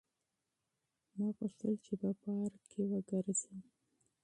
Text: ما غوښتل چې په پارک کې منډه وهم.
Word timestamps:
ما 1.17 1.27
غوښتل 1.37 1.73
چې 1.85 1.93
په 2.01 2.09
پارک 2.21 2.53
کې 2.71 2.81
منډه 2.89 3.17
وهم. 3.25 3.57